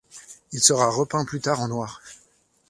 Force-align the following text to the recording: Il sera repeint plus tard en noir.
Il 0.51 0.59
sera 0.63 0.89
repeint 0.89 1.25
plus 1.25 1.41
tard 1.41 1.59
en 1.61 1.67
noir. 1.67 2.01